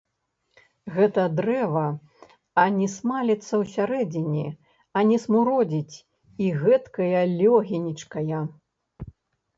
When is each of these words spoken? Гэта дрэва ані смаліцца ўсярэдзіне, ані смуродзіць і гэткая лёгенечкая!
Гэта 0.93 1.23
дрэва 1.39 1.83
ані 2.63 2.87
смаліцца 2.95 3.53
ўсярэдзіне, 3.65 4.47
ані 5.03 5.21
смуродзіць 5.27 5.95
і 6.47 6.51
гэткая 6.63 7.21
лёгенечкая! 7.39 8.41